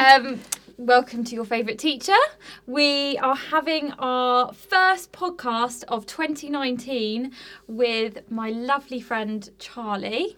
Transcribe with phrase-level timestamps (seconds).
[0.06, 0.40] um,
[0.78, 2.16] welcome to your favourite teacher.
[2.66, 7.32] We are having our first podcast of 2019
[7.66, 10.36] with my lovely friend Charlie.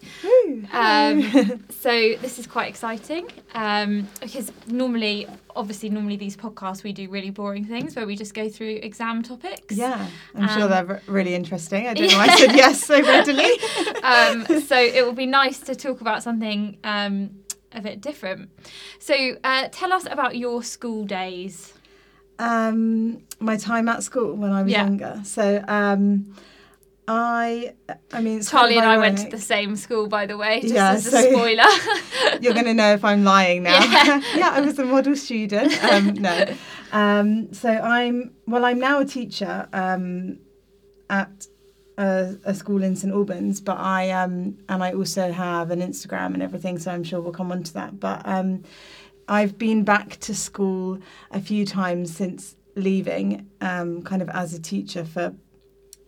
[0.73, 7.09] Um, so this is quite exciting um, because normally, obviously, normally these podcasts we do
[7.09, 9.77] really boring things where we just go through exam topics.
[9.77, 11.87] Yeah, I'm sure Um, they're re- really interesting.
[11.87, 13.51] I don't know why I said yes so readily.
[14.03, 17.29] um, so it will be nice to talk about something um,
[17.73, 18.49] a bit different.
[18.99, 19.13] So
[19.43, 21.73] uh, tell us about your school days.
[22.39, 24.83] um, my time at school when I was Yeah.
[24.85, 25.21] younger.
[25.23, 26.33] So um,
[27.07, 27.73] I,
[28.11, 30.91] I mean, Charlie and I went to the same school, by the way, just Yeah,
[30.93, 31.63] as a so- spoiler.
[32.41, 33.79] You're going to know if I'm lying now.
[33.83, 34.21] Yeah.
[34.35, 35.71] Yeah, I was a model student.
[35.83, 36.55] Um, no.
[36.91, 40.39] Um, so I'm, well, I'm now a teacher um,
[41.09, 41.47] at
[41.97, 46.33] a, a school in St Albans, but I, um, and I also have an Instagram
[46.33, 47.99] and everything, so I'm sure we'll come on to that.
[47.99, 48.63] But um,
[49.27, 50.99] I've been back to school
[51.31, 55.33] a few times since leaving, um, kind of as a teacher for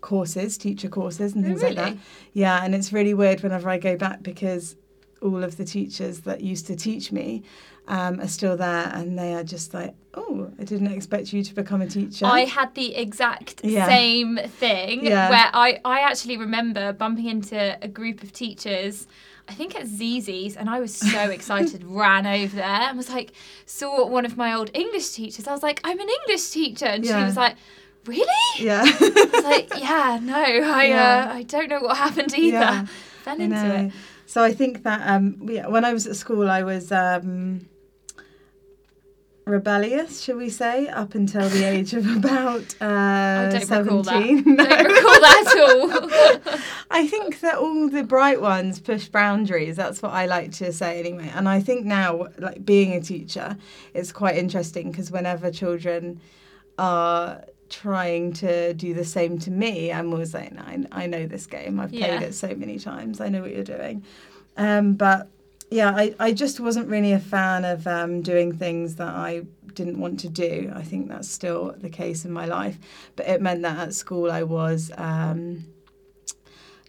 [0.02, 1.98] courses, teacher courses and Oh, things like that.
[2.34, 4.76] Yeah, and it's really weird whenever I go back because
[5.22, 7.44] all of the teachers that used to teach me
[7.88, 11.54] um, are still there and they are just like, oh, I didn't expect you to
[11.54, 12.26] become a teacher.
[12.26, 13.86] I had the exact Yeah.
[13.88, 15.30] same thing Yeah.
[15.30, 19.08] where I, I actually remember bumping into a group of teachers.
[19.48, 23.34] I think at Zizzi's, and I was so excited, ran over there and was like,
[23.68, 25.48] saw one of my old English teachers.
[25.48, 26.86] I was like, I'm an English teacher.
[26.86, 27.56] And she was like,
[28.06, 28.26] Really?
[28.60, 28.84] yeah.
[28.86, 31.28] I was like, Yeah, no, I Yeah.
[31.32, 32.58] uh, I don't know what happened either.
[32.58, 32.86] Yeah.
[33.24, 33.92] Fell into it.
[34.28, 37.68] So I think that um, yeah, when I was at school, I was um,
[39.46, 44.14] rebellious, shall we say, up until the age of about uh, I don't recall that.
[44.14, 44.56] 17.
[44.56, 46.60] Don't recall that at all.
[46.92, 49.76] I think that all the bright ones push boundaries.
[49.76, 51.32] That's what I like to say anyway.
[51.34, 53.58] And I think now, like being a teacher,
[53.94, 56.20] it's quite interesting because whenever children
[56.78, 61.26] are trying to do the same to me, I'm always like, no, I, I know
[61.28, 61.80] this game.
[61.80, 62.20] I've played Yeah.
[62.22, 63.20] it so many times.
[63.22, 64.04] I know what you're doing.
[64.58, 65.28] Um, but
[65.70, 69.44] yeah, I, I just wasn't really a fan of um, doing things that I
[69.74, 70.72] didn't want to do.
[70.74, 72.78] I think that's still the case in my life.
[73.16, 74.92] But it meant that at school I was.
[74.98, 75.66] Um,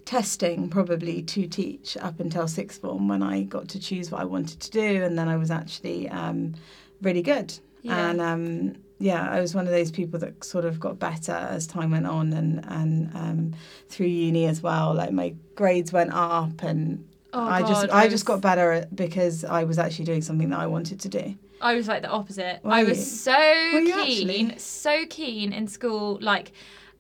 [0.07, 4.25] testing probably to teach up until sixth form when I got to choose what I
[4.25, 6.55] wanted to do, and then I was actually um,
[7.03, 7.53] really good.
[7.83, 8.11] Yeah.
[8.11, 11.67] And um, yeah, I was one of those people that sort of got better as
[11.67, 13.55] time went on, and and um,
[13.89, 14.95] through uni as well.
[14.95, 17.07] Like my grades went up, and
[17.37, 20.23] Oh, I God, just I, was- just got better at, because I was actually doing
[20.23, 21.35] something that I wanted to do.
[21.61, 22.61] I was like the opposite.
[22.65, 22.89] Were I you?
[22.89, 26.19] was so you keen, so keen in school.
[26.21, 26.53] Like,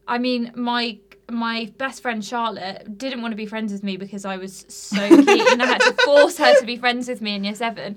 [0.08, 0.98] I mean, my
[1.30, 5.08] my best friend Charlotte didn't want to be friends with me because I was so
[5.08, 5.46] keen.
[5.52, 7.96] and I had to force her to be friends with me in year seven.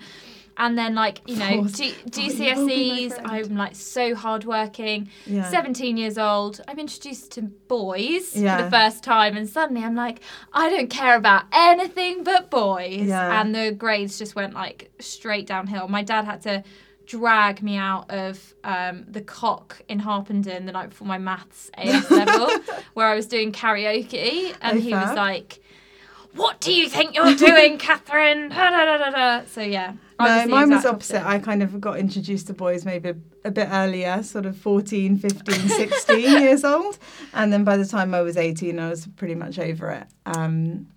[0.59, 3.14] And then, like you know, G- Oh, you will be my GCSEs.
[3.16, 3.28] friend.
[3.50, 5.09] I'm like so hardworking.
[5.25, 5.50] Yeah.
[5.50, 6.62] 17 years old.
[6.68, 10.20] I'm introduced to boys for the first time, and suddenly I'm like,
[10.53, 13.08] I don't care about anything but boys.
[13.08, 13.40] Yeah.
[13.42, 15.88] And the grades just went like straight downhill.
[15.88, 16.64] My dad had to
[17.06, 22.12] drag me out of um, the cock in Harpenden the night before my maths AS
[22.12, 22.50] level,
[22.94, 25.59] where I was doing karaoke, and Oh, he was like,
[26.35, 29.45] "What do you think you're doing, Catherine?" Da, da, da.
[29.45, 31.25] So yeah, No, mine was exact opposite.
[31.25, 35.17] I kind of got introduced to boys maybe a, a bit earlier, sort of 14,
[35.17, 36.97] 15, 16 years old.
[37.34, 40.07] And then by the time I was 18, I was pretty much over it.
[40.25, 40.88] Um,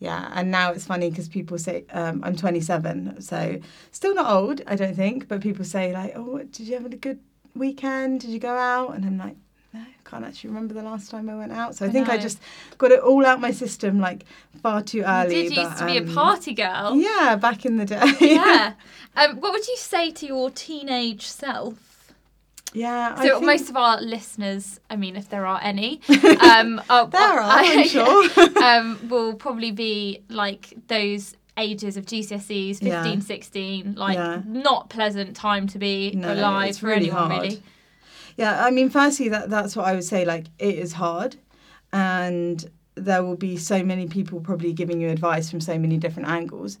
[0.00, 3.58] yeah, and now it's funny because people say um, I'm 27, so
[3.90, 6.96] still not old, I don't think, but people say like, "Oh, did you have a
[6.96, 7.18] good
[7.56, 8.20] weekend?
[8.20, 9.47] Did you go out?" And I'm like, "No, I
[10.10, 12.38] can't actually remember the last time I went out." So I, I think I just
[12.78, 14.24] got it all out my system like
[14.62, 15.34] far too You early.
[15.48, 16.96] did but, used to be a um, party girl.
[16.96, 18.02] Yeah, back in the day.
[18.20, 18.72] yeah.
[19.16, 21.74] Um, what would you say to your teenage self?
[22.72, 26.00] Yeah, I So think most of our listeners, I mean, if there are any,
[26.40, 28.28] um, are, there are, I'm sure.
[28.62, 33.18] um, will probably be like those ages of GCSEs, 15, Yeah.
[33.18, 34.42] 16, like Yeah.
[34.46, 37.42] not pleasant time to be No, alive for really anyone hard.
[37.42, 37.62] really.
[38.38, 40.24] Yeah, I mean, firstly, that that's what I would say.
[40.24, 41.34] Like, it is hard,
[41.92, 42.64] and
[42.94, 46.78] there will be so many people probably giving you advice from so many different angles,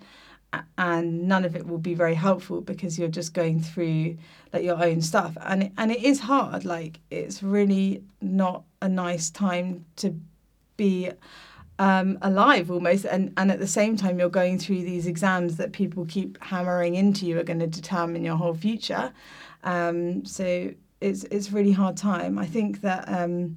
[0.78, 4.16] and none of it will be very helpful because you're just going through
[4.52, 6.64] like your own stuff, and it, and it is hard.
[6.64, 10.14] Like, it's really not a nice time to
[10.76, 11.10] be
[11.80, 15.72] um, alive almost and, and at the same time you're going through these exams that
[15.72, 19.12] people keep hammering into you are going to determine your whole future
[19.62, 23.56] um, so it's it's a really hard time I think that um,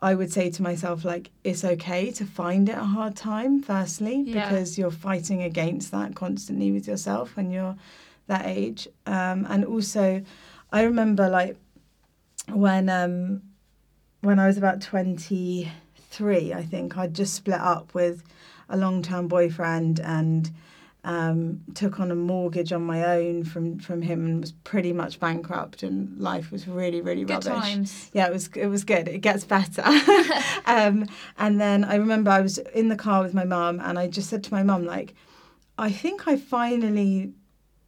[0.00, 4.22] I would say to myself like it's okay to find it a hard time firstly
[4.26, 4.48] Yeah.
[4.48, 7.76] because you're fighting against that constantly with yourself when you're
[8.26, 8.88] that age.
[9.06, 10.22] Um, and also,
[10.72, 11.56] I remember like
[12.52, 13.42] when um,
[14.20, 15.70] when I was about twenty
[16.10, 18.22] three, I think I'd just split up with
[18.68, 20.50] a long term boyfriend and
[21.04, 25.20] um, took on a mortgage on my own from from him and was pretty much
[25.20, 27.62] bankrupt and life was really really Good rubbish.
[27.62, 28.10] times.
[28.14, 29.06] Yeah, it was it was good.
[29.08, 29.82] It gets better.
[30.66, 31.06] um,
[31.38, 34.30] and then I remember I was in the car with my mum and I just
[34.30, 35.14] said to my mum like,
[35.76, 37.34] I think I finally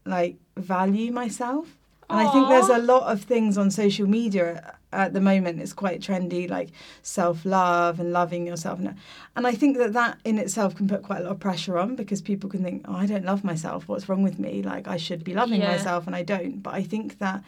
[0.04, 1.68] like value myself.
[2.08, 5.60] And I think there's a lot of things on social media at the moment.
[5.60, 6.70] It's quite trendy, like
[7.02, 8.78] self love and loving yourself.
[8.78, 8.94] And,
[9.34, 11.96] and I think that that in itself can put quite a lot of pressure on
[11.96, 13.88] because people can think, oh, I don't love myself.
[13.88, 14.62] What's wrong with me?
[14.62, 15.72] Like, I should be loving Yeah.
[15.72, 16.62] myself, and I don't.
[16.62, 17.42] But I think that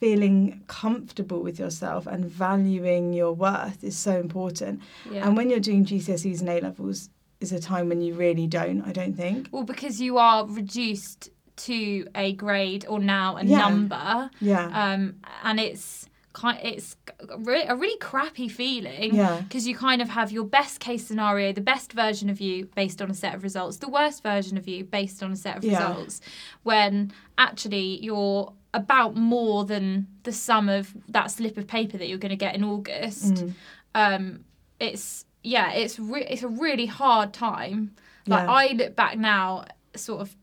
[0.00, 4.80] feeling comfortable with yourself and valuing your worth is so important.
[5.10, 5.26] Yeah.
[5.26, 7.08] And when you're doing GCSEs and A levels,
[7.40, 9.48] is a time when you really don't, I don't think.
[9.50, 13.58] well, because you are reduced to a grade or now a Yeah.
[13.58, 14.66] number, Yeah.
[14.92, 17.34] um, and it's kind it's a
[17.68, 19.40] a really crappy feeling Yeah.
[19.42, 23.00] because you kind of have your best case scenario, the best version of you based
[23.00, 25.64] on a set of results, the worst version of you based on a set of
[25.64, 25.88] Yeah.
[25.88, 26.20] results,
[26.64, 32.18] when actually you're about more than the sum of that slip of paper that you're
[32.18, 33.34] going to get in August.
[33.34, 33.52] Mm.
[33.94, 34.44] Um,
[34.80, 37.94] it's yeah, it's re- it's a really hard time.
[38.26, 38.52] Like Yeah.
[38.52, 40.34] I look back now, sort of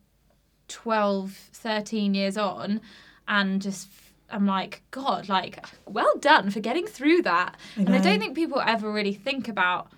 [0.72, 2.82] 12, 13 years on,
[3.28, 3.88] and just
[4.30, 7.58] I'm like, God, like, well done for getting through that.
[7.78, 9.92] I and I don't think people ever really think about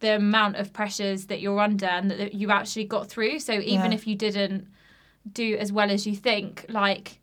[0.00, 3.38] the amount of pressures that you're under and that, you actually got through.
[3.40, 3.98] So even Yeah.
[3.98, 4.66] if you didn't
[5.30, 7.20] do as well as you think, like,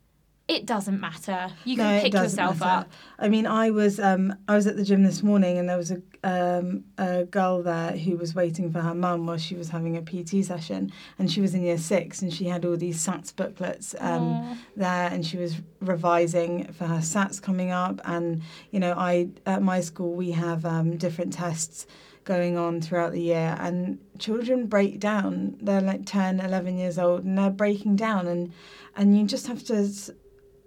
[0.55, 1.49] it doesn't matter.
[1.63, 2.79] You No, can it pick yourself matter.
[2.81, 2.91] up.
[3.17, 5.91] I mean, I was um, I was at the gym this morning, and there was
[5.91, 9.95] a um, a girl there who was waiting for her mum while she was having
[9.97, 13.35] a PT session, and she was in year six, and she had all these SATs
[13.35, 18.93] booklets um, there, and she was revising for her SATs coming up, and you know,
[18.97, 21.87] I at my school we have um, different tests
[22.23, 27.23] going on throughout the year and children break down they're like 10 11 years old
[27.23, 28.53] and they're breaking down and
[28.95, 29.83] and you just have to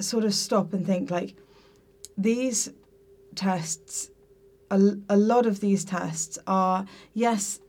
[0.00, 1.34] sort of stop and think like
[2.18, 2.70] these
[3.34, 4.10] tests
[4.70, 7.60] a, a lot of these tests are yes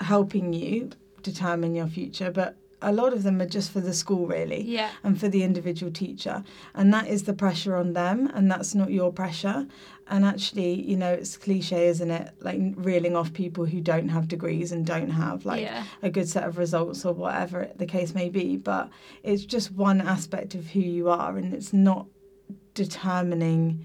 [0.00, 0.90] helping you
[1.22, 4.90] determine your future but a lot of them are just for the school really Yeah.
[5.04, 6.42] and for the individual teacher
[6.74, 9.66] and that is the pressure on them and that's not your pressure
[10.10, 14.26] and actually you know it's cliche isn't it like reeling off people who don't have
[14.28, 15.84] degrees and don't have like yeah.
[16.02, 18.90] a good set of results or whatever the case may be but
[19.22, 22.06] it's just one aspect of who you are and it's not
[22.74, 23.84] determining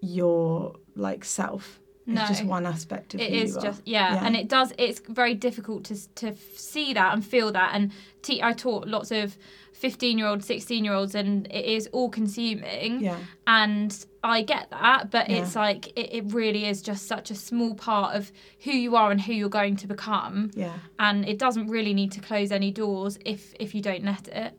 [0.00, 2.26] your like self it's No.
[2.26, 4.14] just one aspect of It who is you are It is just yeah.
[4.14, 4.26] Yeah.
[4.26, 4.72] and it does.
[4.76, 7.70] It's very difficult to to see that and feel that.
[7.74, 9.38] And te- I taught lots of
[9.72, 13.02] fifteen year olds, sixteen year olds, and it is all consuming.
[13.02, 15.38] yeah And I get that, but Yeah.
[15.38, 18.30] it's like it, it really is just such a small part of
[18.60, 20.50] who you are and who you're going to become.
[20.54, 24.28] yeah And it doesn't really need to close any doors if if you don't let
[24.28, 24.56] it.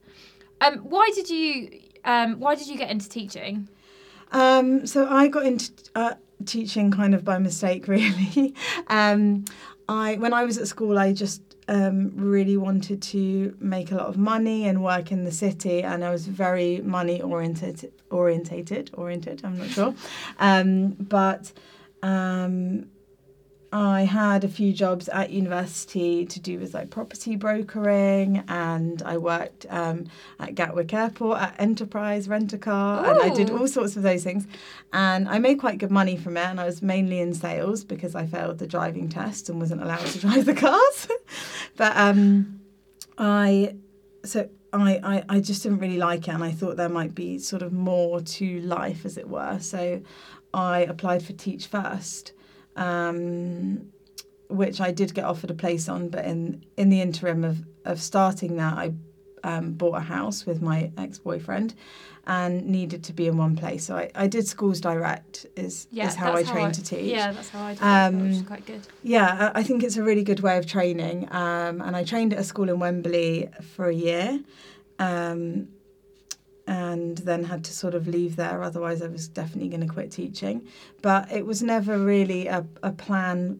[0.61, 3.69] Um, why did you um, why did you get into teaching?
[4.31, 6.15] Um, so I got into uh,
[6.45, 8.53] teaching kind of by mistake, really.
[8.87, 9.45] um,
[9.87, 11.41] I when I was at school, I just
[11.73, 16.05] um, really wanted to make a lot of money and work in the city, and
[16.05, 19.41] I was very money oriented, orientated, oriented.
[19.43, 19.93] I'm not sure,
[20.39, 21.51] um, but.
[22.03, 22.89] Um,
[23.75, 29.17] I had a few jobs at university to do with like property brokering, and I
[29.17, 30.05] worked um,
[30.39, 34.23] at Gatwick Airport at Enterprise Rent a Car, and I did all sorts of those
[34.23, 34.45] things.
[34.93, 38.13] And I made quite good money from it, and I was mainly in sales because
[38.13, 41.07] I failed the driving test and wasn't allowed to drive the cars.
[41.75, 42.59] but um,
[43.17, 43.75] I,
[44.23, 47.39] so I, I, I just didn't really like it, and I thought there might be
[47.39, 49.57] sort of more to life, as it were.
[49.57, 50.03] So
[50.53, 52.33] I applied for Teach First
[52.75, 53.89] um,
[54.49, 58.01] which I did get offered a place on, but in in the interim of of
[58.01, 58.93] starting that, I
[59.43, 61.73] um, bought a house with my ex boyfriend,
[62.25, 63.85] and needed to be in one place.
[63.85, 67.11] So I, I did schools direct is Yeah, is how I trained to teach.
[67.11, 68.81] Yeah, that's how I did it, as which is Um, quite good.
[69.03, 71.27] Yeah, I I think it's a really good way of training.
[71.31, 74.39] Um, and I trained at a school in Wembley for a year.
[74.99, 75.67] Um,
[76.65, 80.11] and then had to sort of leave there, otherwise, I was definitely going to quit
[80.11, 80.67] teaching.
[81.01, 83.59] But it was never really a, a plan,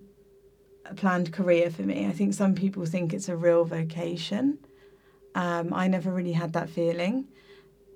[0.86, 2.08] a planned career for me.
[2.08, 4.58] I think some people think it's a real vocation.
[5.36, 7.28] Um, I never really had that feeling.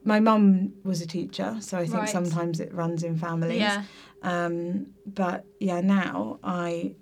[0.03, 2.09] My mum was a teacher, so I think Right.
[2.09, 3.59] sometimes it runs in families.
[3.59, 3.83] Yeah.
[4.23, 6.95] Um, but yeah, now I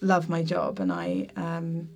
[0.00, 1.88] love my job, and I, um,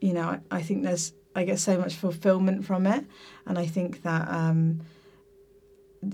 [0.00, 3.04] you know, I, I think there's I get so much fulfillment from it,
[3.46, 4.80] and I think that um,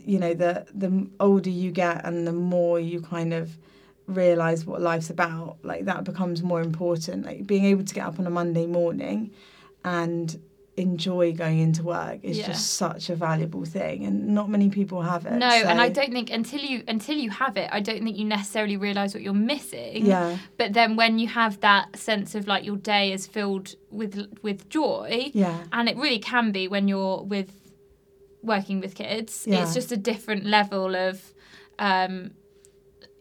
[0.05, 3.57] you know the the older you get and the more you kind of
[4.07, 7.25] realize what life's about, like that becomes more important.
[7.25, 9.31] Like being able to get up on a Monday morning
[9.85, 10.39] and
[10.77, 12.47] enjoy going into work is Yeah.
[12.47, 16.13] just such a valuable thing and not many people have it No, and I don't
[16.13, 19.35] think until you until you have it, I don't think you necessarily realize what you're
[19.55, 20.07] missing.
[20.07, 24.15] yeah But then when you have that sense of like your day is filled with
[24.43, 27.51] with joy, yeah and it really can be when you're with
[28.43, 29.45] working with kids.
[29.47, 29.63] Yeah.
[29.63, 31.35] It's just a different level of
[31.79, 32.31] um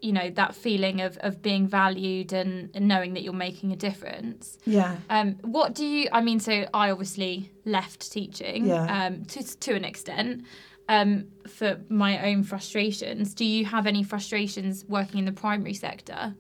[0.02, 3.76] you know that feeling of, of being valued and, and knowing that you're making a
[3.76, 4.58] difference.
[4.66, 6.10] yeah Um, what do you?
[6.12, 8.86] I mean, so I obviously left teaching Yeah.
[9.06, 10.44] um, to to an extent
[10.90, 13.34] um, for my own frustrations.
[13.34, 16.36] Do you have any frustrations working in the primary sector?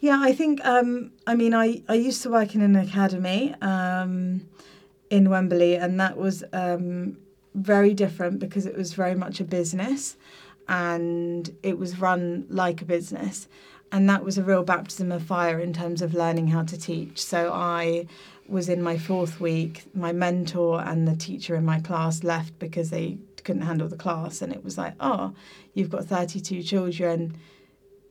[0.00, 0.64] Yeah, I think.
[0.64, 4.48] Um, I mean, I I used to work in an academy um,
[5.10, 7.16] in Wembley, and that was um,
[7.54, 10.16] very different because it was very much a business,
[10.70, 13.48] and it was run like a business,
[13.92, 17.20] and that was a real baptism of fire in terms of learning how to teach.
[17.20, 18.06] So I
[18.48, 19.82] was in my fourth week.
[19.94, 24.40] My mentor and the teacher in my class left because they couldn't handle the class,
[24.42, 25.34] and it was like, oh,
[25.74, 27.36] you've got thirty-two children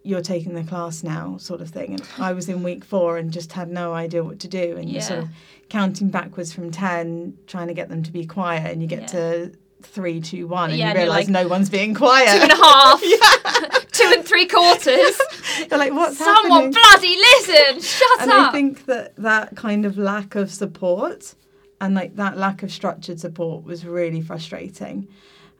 [0.01, 3.33] you're taking the class now sort of thing and i was in week four and
[3.33, 5.27] just had no idea what to do and you're sort of
[5.67, 9.07] counting backwards from 10 trying to get them to be quiet and you get Yeah.
[9.07, 9.51] to
[9.81, 12.27] three two one and Yeah, you and realize like, no one's being quiet.
[12.35, 13.01] Two and a half,
[13.91, 15.19] two and three quarters.
[15.69, 16.71] you're like what's Someone happening?
[16.71, 17.81] bloody listen!
[17.81, 18.49] Shut and up.
[18.49, 21.35] i think that that kind of lack of support
[21.81, 25.07] and like that lack of structured support was really frustrating.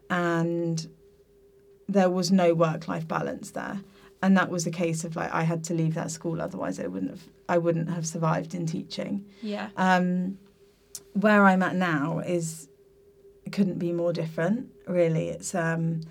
[0.09, 0.87] And
[1.87, 3.81] there was no work life balance there.
[4.21, 6.87] And that was a case of like I had to leave that school otherwise I
[6.87, 9.25] wouldn't have I wouldn't have survived in teaching.
[9.41, 10.37] Yeah, um,
[11.13, 12.67] where I'm at now is
[13.49, 15.29] it couldn't be more different really.
[15.29, 16.01] It's um,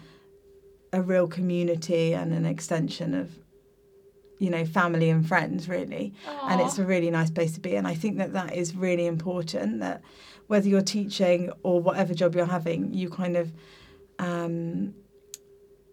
[0.92, 3.30] a real community and an extension of
[4.40, 6.14] you know family and friends really.
[6.42, 7.76] And it's a really nice place to be.
[7.76, 10.02] And i think that that is really important that
[10.48, 13.52] whether you're teaching or whatever job you're having you kind of
[14.18, 14.94] um,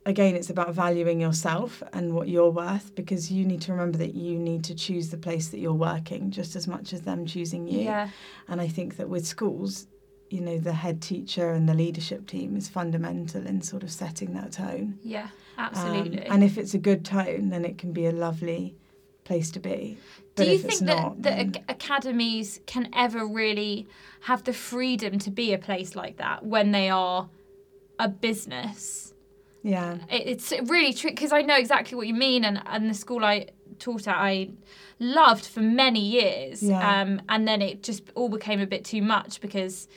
[0.06, 4.16] again it's about valuing yourself and what you're worth because you need to remember that
[4.16, 7.68] you need to choose the place that you're working just as much as them choosing
[7.68, 7.82] you.
[7.82, 8.10] Yeah,
[8.48, 9.88] and i think that with schools
[10.29, 14.34] you know the head teacher and the leadership team is fundamental in sort of setting
[14.34, 15.27] that tone yeah,
[15.58, 16.25] Um, absolutely.
[16.25, 18.75] and if it's a good tone then it can be a lovely
[19.24, 19.98] place to be
[20.36, 23.88] Do you think that, not that then- academies can ever really
[24.22, 27.29] have the freedom to be a place like that when they are
[28.00, 29.13] a business?
[29.63, 33.24] yeah it's really tricky because I know exactly what you mean, and, and the school
[33.25, 33.48] I
[33.79, 34.50] taught at, I
[35.00, 36.62] loved for many years.
[36.62, 37.01] Yeah.
[37.01, 39.88] Um, and then it just all became a bit too much because,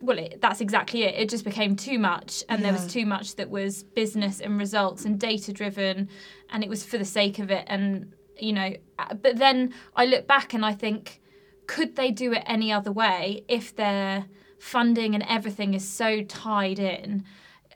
[0.00, 1.14] well, it, that's exactly it.
[1.14, 5.04] It just became too much, and there was too much that was business and results
[5.04, 6.08] and data driven,
[6.50, 7.64] and it was for the sake of it.
[7.66, 8.74] And, you know,
[9.22, 11.20] but then I look back and I think,
[11.66, 14.26] could they do it any other way if their
[14.58, 17.24] funding and everything is so tied in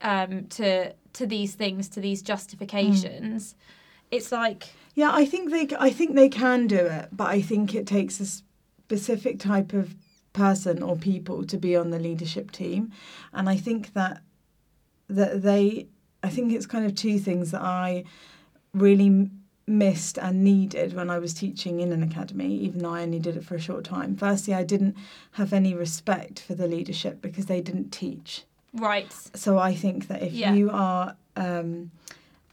[0.03, 3.55] um, to to these things, to these justifications?
[4.11, 7.75] It's like Yeah, I think they I think they can do it, but I think
[7.75, 9.95] it takes a specific type of
[10.33, 12.93] person or people to be on the leadership team,
[13.33, 14.23] and I think that
[15.09, 15.87] that they
[16.23, 18.05] I think it's kind of two things that I
[18.75, 19.31] really
[19.67, 23.37] missed and needed when I was teaching in an academy, even though I only did
[23.37, 24.17] it for a short time.
[24.17, 24.97] Firstly, I didn't
[25.33, 28.45] have any respect for the leadership because they didn't teach.
[28.75, 30.53] right, So I think that if Yeah.
[30.55, 31.91] you are um,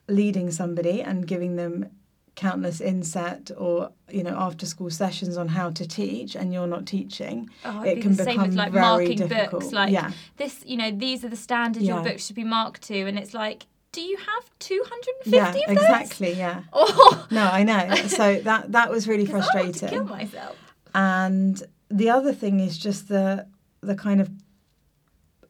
[0.07, 1.89] leading somebody and giving them
[2.37, 6.85] countless inset or you know after school sessions on how to teach and you're not
[6.85, 9.73] teaching oh, it be can become with like very marking difficult books.
[9.73, 12.03] Like yeah this, you know, these are the standards your Yeah.
[12.03, 15.77] books should be marked to, and it's like, do you have 250 yeah of those?
[15.77, 17.85] exactly yeah Oh, no i know
[18.19, 20.55] so that that was really 'cause I kill frustrating myself.
[20.93, 21.55] and
[21.89, 23.47] the other thing is just the
[23.81, 24.29] the kind of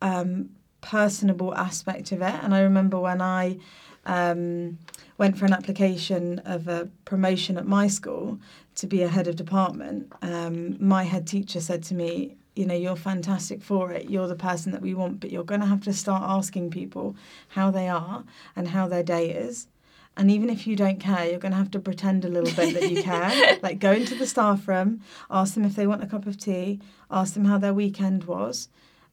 [0.02, 0.50] um,
[0.82, 2.36] personable aspect of it.
[2.44, 3.58] And I remember when I
[4.08, 4.80] um,
[5.18, 8.40] went for an application of a promotion at my school
[8.76, 12.76] to be a head of department, um, my head teacher said to me, you know,
[12.76, 14.10] you're fantastic for it.
[14.10, 17.16] You're the person that we want, but you're going to have to start asking people
[17.50, 18.24] how they are
[18.56, 19.68] and how their day is.
[20.16, 22.74] And even if you don't care, you're going to have to pretend a little bit
[22.74, 23.60] that you care.
[23.62, 26.80] like go into the staff room, ask them if they want a cup of tea,
[27.12, 28.70] ask them how their weekend was.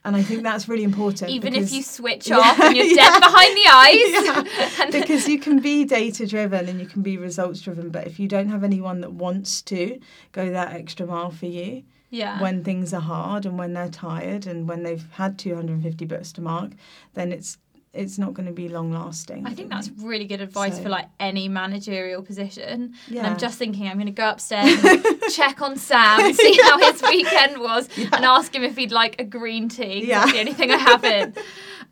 [0.06, 1.30] And I think that's really important.
[1.30, 2.94] Even if you switch Yeah, off and you're yeah.
[3.10, 4.44] dead behind the eyes.
[4.78, 8.20] Yeah, because you can be data driven and you can be results driven, but if
[8.20, 9.98] you don't have anyone that wants to
[10.32, 12.40] go that extra mile for you, Yeah.
[12.42, 16.42] when things are hard and when they're tired and when they've had 250 books to
[16.42, 16.72] mark,
[17.14, 17.56] then it's
[17.94, 19.46] it's not going to be long lasting.
[19.46, 22.70] I think that's really good advice So- for like any managerial position.
[22.72, 23.26] And Yeah.
[23.30, 27.02] I'm just thinking I'm going to go upstairs and check on Sam, see how his
[27.08, 30.06] weekend was, and ask him if he'd like a green tea.
[30.06, 30.20] Yeah.
[30.20, 31.34] That's the only thing I have in.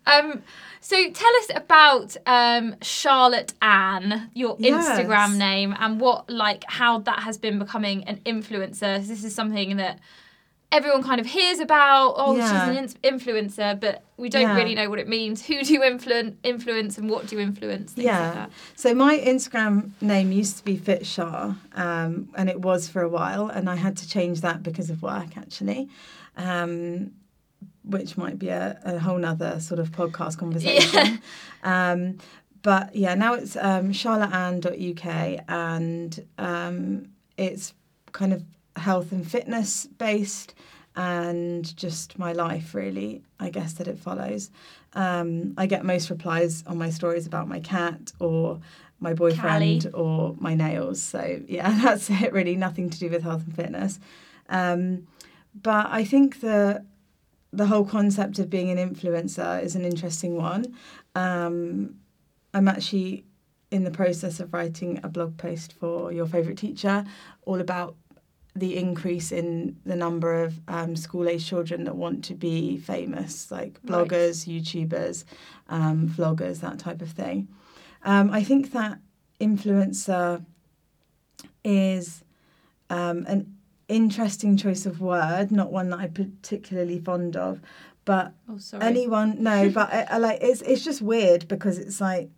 [0.05, 0.41] Um,
[0.81, 4.85] so tell us about um, Charlotte Ann, your Yes.
[4.99, 9.05] Instagram name, and what like how that has been becoming an influencer.
[9.07, 9.99] This is something that
[10.73, 12.15] everyone kind of hears about.
[12.17, 12.67] Oh, Yeah.
[12.67, 14.55] she's an in- influencer, but we don't Yeah.
[14.55, 15.45] really know what it means.
[15.45, 17.93] Who do you influence, influence, and what do you influence?
[17.95, 18.19] Yeah.
[18.19, 18.49] like that.
[18.75, 23.09] So my Instagram name used to be Fit Shah, um, and it was for a
[23.09, 25.89] while, and I had to change that because of work actually,
[26.37, 27.11] um,
[27.83, 31.21] which might be a, a whole nother sort of podcast conversation.
[31.63, 32.17] Um,
[32.61, 37.73] but yeah, now it's um, charlotteann.uk, and um, it's
[38.11, 38.43] kind of
[38.75, 40.55] health and fitness based.
[40.95, 44.51] And just my life, really, I guess that it follows.
[44.93, 48.59] Um, I get most replies on my stories about my cat or
[48.99, 51.01] my boyfriend or my nails.
[51.01, 52.31] So yeah, that's it.
[52.31, 53.99] Really, nothing to do with health and fitness.
[54.49, 55.07] Um,
[55.61, 56.85] but I think the
[57.51, 60.75] the whole concept of being an influencer is an interesting one.
[61.13, 61.95] Um,
[62.53, 63.25] I'm actually
[63.69, 67.03] in the process of writing a blog post for your favorite teacher,
[67.45, 67.95] all about
[68.55, 73.49] the increase in the number of um, school age children that want to be famous,
[73.49, 74.07] like Right.
[74.07, 75.23] bloggers, YouTubers,
[75.69, 77.47] um, vloggers, that type of thing.
[78.03, 78.99] Um, I think that
[79.41, 80.45] influencer
[81.63, 82.23] is
[82.89, 83.55] um, an
[83.87, 87.61] interesting choice of word, not one that I'm particularly fond of,
[88.05, 88.83] but Oh, sorry.
[88.83, 92.29] anyone no but I, I like it's it's just weird because it's like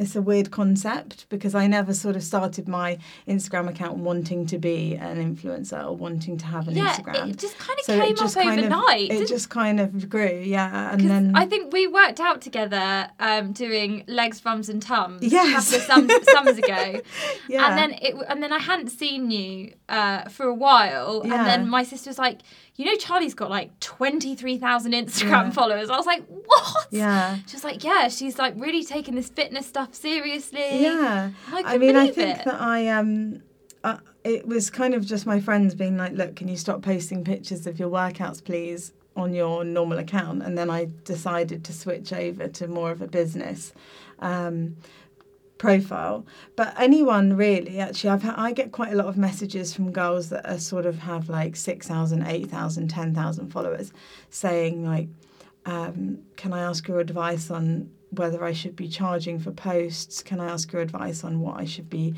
[0.00, 4.58] it's a weird concept because I never sort of started my Instagram account wanting to
[4.58, 7.30] be an influencer or wanting to have an yeah, Instagram.
[7.30, 9.10] it just kind of So came it just up kind overnight.
[9.10, 10.92] Of, it just kind of grew, yeah.
[10.92, 15.72] And then I think we worked out together um, doing legs, bums, and tums Yes.
[15.72, 17.00] a couple of sum- summers ago,
[17.48, 17.68] yeah.
[17.68, 21.68] and then it and then I hadn't seen you uh, for a while, and then
[21.68, 22.38] my sister was like,
[22.80, 25.50] "You know, Charlie's got like twenty three thousand Instagram Yeah.
[25.50, 27.36] followers." I was like, "What?" yeah.
[27.46, 31.30] She was like, "Yeah, she's like really taking this fitness stuff seriously." Yeah.
[31.52, 32.44] I, I mean, I think it.
[32.46, 33.42] that I um,
[33.84, 37.22] uh, it was kind of just my friends being like, "Look, can you stop posting
[37.24, 42.12] pictures of your workouts, please, on your normal account?" And then I decided to switch
[42.12, 43.72] over to more of a business
[44.20, 44.76] um,
[45.60, 46.24] profile.
[46.56, 50.48] But anyone really, actually, I've I get quite a lot of messages from girls that
[50.50, 53.92] are sort of have like 6,000, 8,000, 10,000 followers,
[54.30, 55.08] saying like,
[55.66, 60.40] um, "Can I ask your advice on?" Whether I should be charging for posts, can
[60.40, 62.14] I ask your advice on what I should be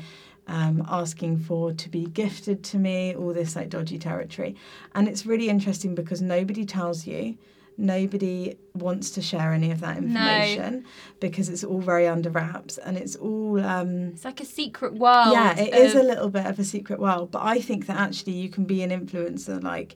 [0.47, 4.55] um, asking for to be gifted to me, all this like dodgy territory.
[4.95, 7.37] And it's really interesting because nobody tells you,
[7.77, 10.07] nobody wants to share any of that No.
[10.07, 10.85] information
[11.19, 13.59] because it's all very under wraps and it's all.
[13.59, 15.33] Um, It's like a secret world.
[15.33, 17.97] yeah, it is of- a little bit of a secret world, but I think that
[17.97, 19.61] actually you can be an influencer.
[19.61, 19.95] Like,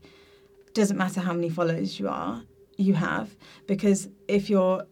[0.74, 2.44] doesn't matter how many followers you are,
[2.78, 3.36] you have,
[3.68, 4.86] because if you're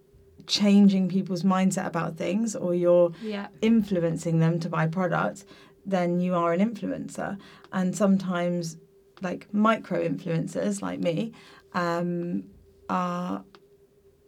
[0.47, 3.47] changing people's mindset about things or you're yeah.
[3.61, 5.43] influencing them to buy products,
[5.85, 7.37] then you are an influencer.
[7.71, 8.77] And sometimes,
[9.21, 11.31] like micro influencers like me,
[11.73, 12.43] um,
[12.89, 13.43] are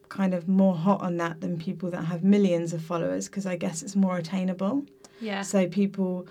[0.09, 3.55] kind of more hot on that than people that have millions of followers because I
[3.55, 4.85] guess it's more attainable.
[5.19, 5.41] Yeah.
[5.41, 6.27] So people,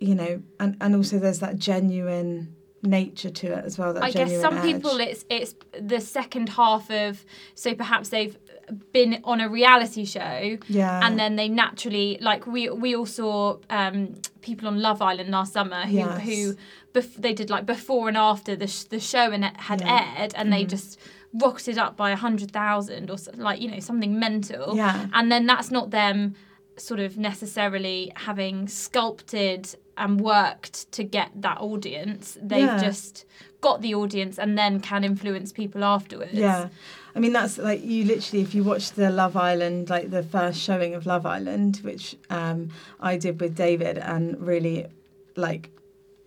[0.00, 3.92] you know, and, and also there's that genuine nature to it as well.
[3.94, 4.64] That I guess some edge.
[4.64, 8.36] people it's it's the second half of so perhaps they've
[8.92, 13.56] been on a reality show yeah, and then they naturally like we we all saw
[13.70, 16.20] um, people on Love Island last summer who Yes.
[16.22, 16.54] who
[16.92, 20.14] bef- they did like before and after the sh- the show and it had Yeah.
[20.18, 20.70] aired and they Mhm.
[20.70, 20.98] just
[21.32, 25.30] rocketed up by a hundred thousand or s- like you know something mental yeah, and
[25.30, 26.34] then that's not them
[26.78, 32.82] sort of necessarily having sculpted and worked to get that audience they've Yeah.
[32.82, 33.24] just
[33.60, 36.68] got the audience and then can influence people afterwards Yeah.
[37.16, 40.60] I mean, that's like you literally, if you watch the Love Island, like the first
[40.60, 42.68] showing of Love Island, which um,
[43.00, 44.86] I did with David, and really
[45.34, 45.70] like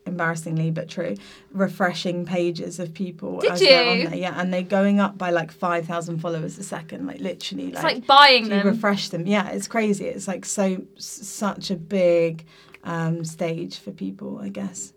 [0.07, 1.15] embarrassingly but true,
[1.51, 3.39] refreshing pages of people.
[3.39, 4.07] Did as they're on you?
[4.07, 4.17] there.
[4.17, 7.67] Yeah, and they're going up by like 5,000 followers a second, like literally.
[7.67, 9.27] it's like, like buying them refresh them.
[9.27, 10.05] Yeah, it's crazy.
[10.05, 12.45] It's like so, such a big
[12.83, 14.93] um, stage for people, I guess.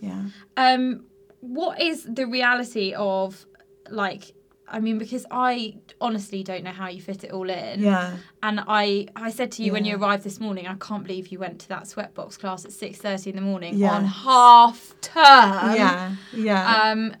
[0.00, 0.26] Yeah.
[0.56, 1.06] um
[1.40, 3.44] what is the reality of
[3.90, 4.32] like
[4.70, 7.80] I mean, because I honestly don't know how you fit it all in.
[7.80, 8.16] Yeah.
[8.42, 11.38] And I, I said to you when you arrived this morning, I can't believe you
[11.38, 13.92] went to that sweatbox class at six thirty in the morning Yeah.
[13.94, 15.74] on half term.
[15.74, 16.14] yeah.
[16.34, 16.82] Yeah.
[16.82, 17.14] Um,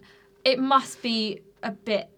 [0.44, 2.08] it must be a bit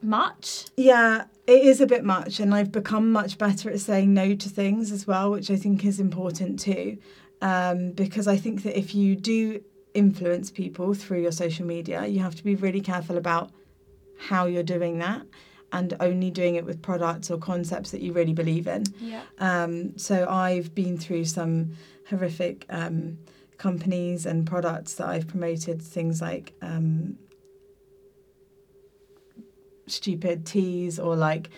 [0.00, 0.66] much.
[0.76, 4.48] Yeah, it is a bit much, and I've become much better at saying no to
[4.48, 6.98] things as well, which I think is important too.
[7.40, 9.62] Um, because I think that if you do
[9.94, 13.50] influence people through your social media, you have to be really careful about
[14.28, 15.22] how you're doing that
[15.72, 18.84] and only doing it with products or concepts that you really believe in.
[19.00, 19.22] Yeah.
[19.38, 21.72] Um, so I've been through some
[22.08, 23.18] horrific um,
[23.56, 27.16] companies and products that I've promoted, things like um,
[29.86, 31.48] stupid teas or like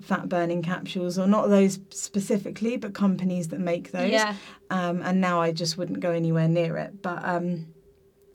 [0.00, 4.10] fat burning capsules, or not those specifically, but companies that make those.
[4.10, 4.34] Yeah.
[4.70, 7.02] Um, and now I just wouldn't go anywhere near it.
[7.02, 7.66] But um,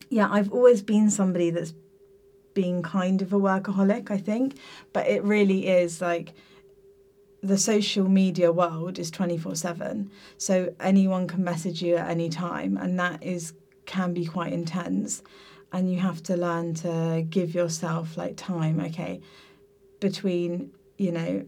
[0.10, 1.74] yeah, I've always been somebody that's
[2.56, 4.58] been kind of a workaholic, I think.
[4.92, 6.34] But it really is like
[7.46, 12.76] the social media world is 24 7 so anyone can message you at any time
[12.76, 13.54] and that is
[13.86, 15.22] can be quite intense
[15.72, 19.22] and you have to learn to give yourself like time okay
[20.00, 21.46] between you know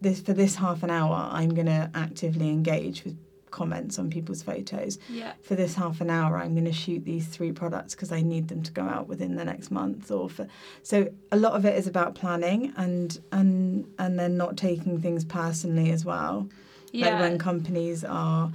[0.00, 3.16] this for this half an hour i'm going to actively engage with
[3.50, 5.32] comments on people's photos Yeah.
[5.42, 8.48] for this half an hour i'm going to shoot these three products because i need
[8.48, 10.46] them to go out within the next month or for
[10.82, 15.24] so a lot of it is about planning and and and then not taking things
[15.24, 16.48] personally as well
[16.92, 17.10] Yeah.
[17.10, 18.52] like when companies are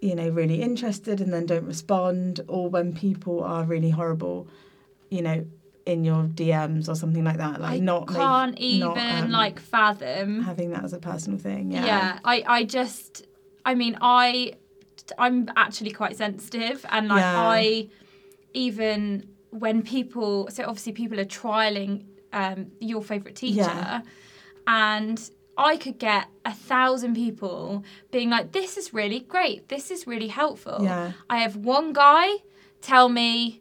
[0.00, 4.46] you know really interested and then don't respond or when people are really horrible
[5.10, 5.44] you know
[5.86, 9.30] in your dms or something like that like I not make- can't even not, um,
[9.30, 10.42] like fathom.
[10.42, 12.18] having that as a personal thing yeah yeah.
[12.24, 13.26] I, I just
[13.70, 14.52] i mean i
[15.24, 17.48] i'm actually quite sensitive and like Yeah.
[17.58, 17.62] i
[18.66, 19.00] even
[19.50, 21.92] when people so obviously people are trialing
[22.32, 22.58] um
[22.90, 24.00] your favorite teacher Yeah.
[24.66, 25.18] and
[25.58, 29.58] I could get a thousand people being like, "This is really great.
[29.68, 31.12] This is really helpful." Yeah.
[31.28, 32.26] I have one guy
[32.80, 33.60] tell me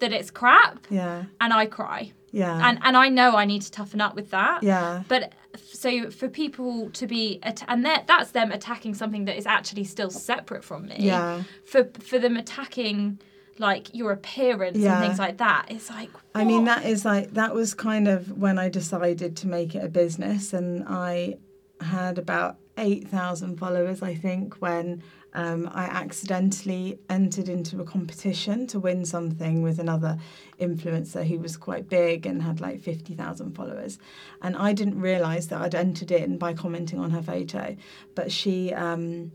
[0.00, 2.00] that it's crap, yeah and I cry,
[2.32, 4.58] yeah and and I know I need to toughen up with that.
[4.72, 5.22] yeah But
[5.56, 9.84] so for people to be at- and that that's them attacking something that is actually
[9.84, 10.96] still separate from me.
[10.98, 13.18] yeah For for them attacking
[13.58, 14.96] like your appearance Yeah.
[14.98, 16.10] and things like that, it's like.
[16.34, 19.82] I mean, that is like, that was kind of when I decided to make it
[19.82, 21.38] a business, and I
[21.80, 25.02] had about 8,000 followers, I think, when
[25.34, 30.18] um, I accidentally entered into a competition to win something with another
[30.58, 33.98] influencer who was quite big and had like 50,000 followers.
[34.42, 37.76] And I didn't realize that I'd entered in by commenting on her photo,
[38.14, 38.72] but she.
[38.72, 39.32] Um,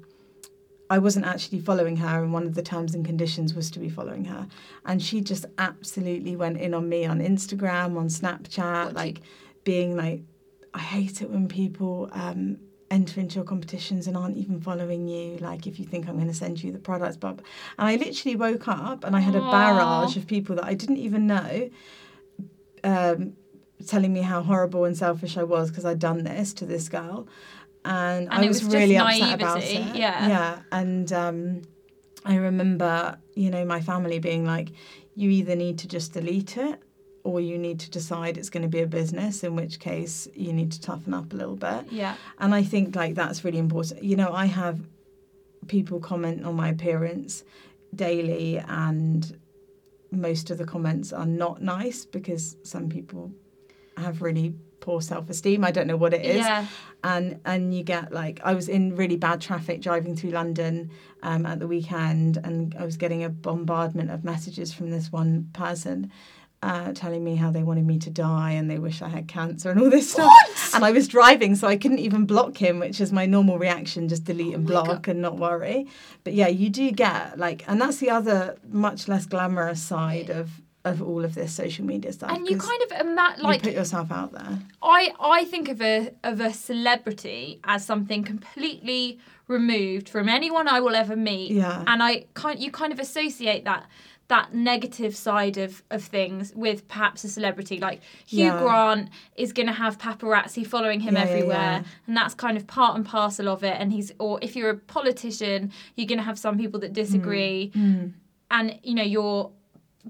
[0.90, 3.88] I wasn't actually following her, and one of the terms and conditions was to be
[3.88, 4.46] following her.
[4.86, 9.22] And she just absolutely went in on me on Instagram, on Snapchat, What like
[9.64, 10.24] being like,
[10.74, 12.58] I hate it when people um,
[12.90, 15.38] enter into your competitions and aren't even following you.
[15.38, 17.40] Like, if you think I'm going to send you the products, but
[17.78, 20.98] and I literally woke up and I had a barrage of people that I didn't
[20.98, 21.70] even know.
[22.84, 23.34] Um,
[23.88, 27.28] telling me how horrible and selfish I was because I'd done this to this girl,
[27.84, 29.96] and, And I was, was really upset about it.
[29.96, 30.28] yeah.
[30.28, 31.62] yeah, and um,
[32.26, 34.70] I remember, you know, my family being like,
[35.16, 36.80] "You either need to just delete it,
[37.24, 39.44] or you need to decide it's going to be a business.
[39.44, 42.16] In which case, you need to toughen up a little bit." Yeah.
[42.40, 44.04] And I think like that's really important.
[44.04, 44.80] You know, I have
[45.68, 47.44] people comment on my appearance
[47.94, 49.38] daily, and
[50.12, 53.32] most of the comments are not nice because some people
[53.98, 55.64] have really poor self-esteem.
[55.64, 56.66] I don't know what it is Yeah.
[57.04, 60.90] and and you get like I was in really bad traffic driving through London
[61.22, 65.50] um, at the weekend, and I was getting a bombardment of messages from this one
[65.54, 66.12] person.
[66.64, 69.72] Uh, telling me how they wanted me to die and they wish I had cancer
[69.72, 70.28] and all this stuff.
[70.28, 70.76] What?
[70.76, 74.08] And I was driving, so I couldn't even block him, which is my normal reaction
[74.08, 75.88] just delete and Oh my block and not worry.
[76.24, 80.62] But yeah, you do get like, and that's the other much less glamorous side of,
[80.86, 82.30] of all of this social media stuff.
[82.30, 84.60] And you kind of ima- you like put yourself out there.
[84.84, 90.80] I I think of a of a celebrity as something completely removed from anyone I
[90.80, 91.52] will ever meet.
[91.52, 91.84] Yeah.
[91.88, 93.86] And I kind you kind of associate that
[94.36, 98.60] that negative side of, of things with perhaps a celebrity like Hugh Yeah.
[98.62, 101.84] Grant is going to have paparazzi following him Yeah, everywhere yeah.
[102.08, 104.78] and that's kind of part and parcel of it and he's or if you're a
[104.78, 108.14] politician you're going to have some people that disagree Mm.
[108.50, 109.52] and you know you're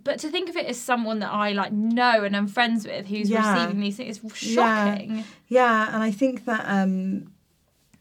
[0.04, 3.08] but to think of it as someone that I like know and I'm friends with
[3.08, 5.24] who's receiving these things is shocking.
[5.48, 7.32] Yeah, and I think that um,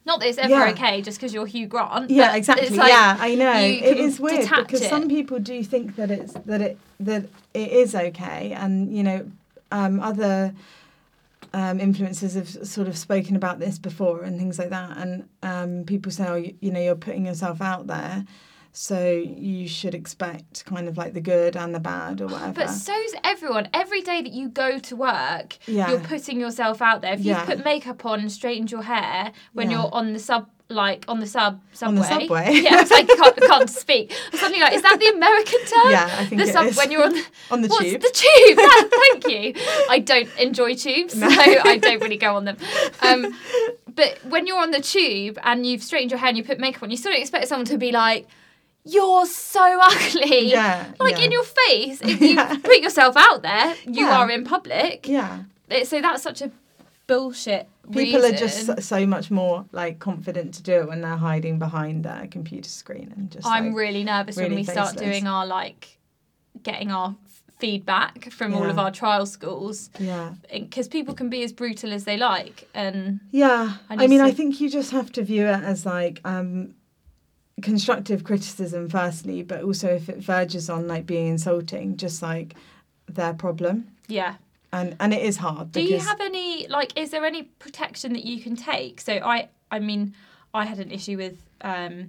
[0.07, 0.71] Not that it's ever Yeah.
[0.71, 2.11] okay just because you're Hugh Grant.
[2.11, 2.67] Yeah, exactly.
[2.67, 3.53] it's like yeah, I know.
[3.53, 4.89] It is weird because it.
[4.89, 9.31] some people do think that it's that it that it is okay, and you know,
[9.71, 10.55] um, other
[11.53, 15.85] um, influencers have sort of spoken about this before and things like that, and um,
[15.85, 18.25] people say, oh, you, you know, you're putting yourself out there,
[18.73, 22.53] so you should expect kind of like the good and the bad or whatever.
[22.53, 23.69] But so's everyone.
[23.75, 25.91] Every day that you go to work, Yeah.
[25.91, 27.15] you're putting yourself out there.
[27.15, 27.39] If Yeah.
[27.39, 29.83] you've put makeup on and straightened your hair when Yeah.
[29.83, 31.97] you're on the sub, like on the sub On subway.
[31.97, 32.55] the subway.
[32.63, 34.13] Yeah, it's like I can't, can't speak.
[34.41, 35.91] I'm like, is that the American term?
[35.91, 36.77] Yeah, I think the it sub is.
[36.77, 38.01] when you're on the, on the what's tube.
[38.01, 38.59] the tube?
[38.59, 39.63] Yeah, thank you.
[39.91, 41.29] I don't enjoy tubes, No.
[41.29, 42.57] so I don't really go on them.
[43.03, 43.37] Um,
[43.93, 46.85] but when you're on the tube and you've straightened your hair and you put makeup
[46.85, 48.29] on, you sort of expect someone to be like,
[48.85, 51.25] "You're so ugly." Yeah, Like yeah.
[51.25, 52.01] in your face.
[52.03, 52.57] If you Yeah.
[52.63, 54.19] put yourself out there, you Yeah.
[54.19, 55.07] are in public.
[55.09, 55.45] yeah.
[55.69, 56.51] It- So that's such a
[57.07, 57.69] bullshit.
[57.93, 62.05] People are just so, much more like confident to do it when they're hiding behind
[62.05, 63.45] their computer screen and just.
[63.47, 65.99] I'm like, really nervous when really we start doing our like
[66.63, 67.17] getting our
[67.59, 70.35] feedback from all of our trial schools Yeah.
[70.53, 74.31] because people can be as brutal as they like and Yeah, I I, mean, I
[74.31, 76.75] think you just have to view it as like um,
[77.61, 82.55] constructive criticism, firstly, but also if it verges on like being insulting, just like
[83.09, 84.37] their problem, yeah
[84.73, 85.73] and and it is hard.
[85.73, 89.49] do you have any like is there any protection that you can take so i
[89.71, 90.15] i mean
[90.55, 92.09] i had an issue with um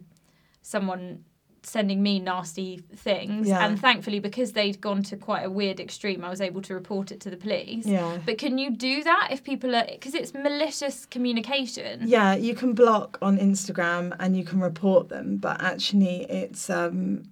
[0.61, 1.23] someone
[1.63, 3.65] sending me nasty things Yeah.
[3.65, 7.11] and thankfully because they'd gone to quite a weird extreme i was able to report
[7.11, 8.17] it to the police Yeah.
[8.25, 12.73] but can you do that if people are because it's malicious communication Yeah, you can
[12.73, 17.23] block on Instagram and you can report them, but actually, it's um,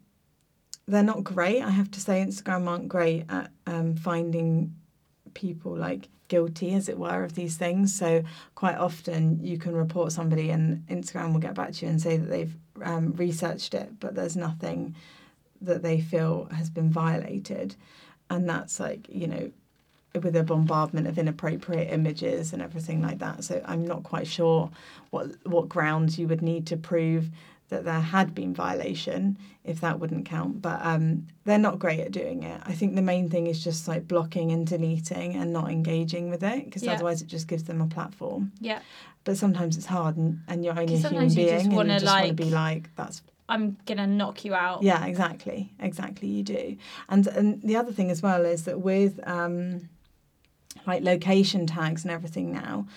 [0.88, 1.62] they're not great.
[1.64, 4.76] I have to say, Instagram aren't great at um, finding
[5.40, 7.94] people like guilty, as it were, of these things.
[7.94, 8.24] So
[8.56, 12.18] quite often, you can report somebody, and Instagram will get back to you and say
[12.18, 14.96] that they've um, researched it, but there's nothing
[15.62, 17.76] that they feel has been violated,
[18.30, 19.52] and that's like you know
[20.16, 23.44] with a bombardment of inappropriate images and everything like that.
[23.44, 24.70] So I'm not quite sure
[25.12, 27.30] what what grounds you would need to prove
[27.70, 30.62] that there had been violation if that wouldn't count.
[30.62, 32.60] But um, they're not great at doing it.
[32.66, 36.44] I think the main thing is just like blocking and deleting and not engaging with
[36.44, 36.94] it because Yeah.
[36.94, 38.52] otherwise it just gives them a platform.
[38.60, 38.80] yeah
[39.24, 42.00] But sometimes it's hard and, and you're only a human being just and wanna, you
[42.00, 46.28] just want to be like that's i'm gonna knock you out yeah, exactly, exactly.
[46.28, 46.78] You do,
[47.10, 49.90] and and the other thing as well is that with um,
[50.88, 52.88] like location tags and everything now,